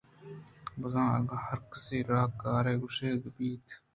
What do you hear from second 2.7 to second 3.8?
ءِگوٛشگ بوت